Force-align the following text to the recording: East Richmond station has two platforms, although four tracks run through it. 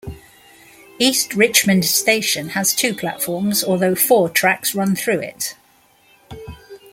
East 0.97 1.35
Richmond 1.35 1.85
station 1.85 2.49
has 2.57 2.73
two 2.73 2.95
platforms, 2.95 3.63
although 3.63 3.93
four 3.93 4.29
tracks 4.29 4.73
run 4.73 4.95
through 4.95 5.19
it. 5.19 5.53